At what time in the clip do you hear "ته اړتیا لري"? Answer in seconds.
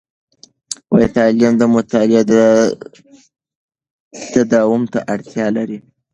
4.93-5.77